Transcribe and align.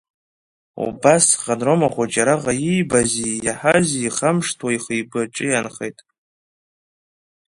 Убысҟан 0.85 1.59
Рома 1.65 1.89
хәыҷы 1.93 2.19
араҟа 2.23 2.53
иибази 2.67 3.39
иаҳази 3.45 4.03
ихамышҭуа 4.07 4.69
ихы-игәаҿы 4.75 5.45
иаанхеит. 5.49 5.97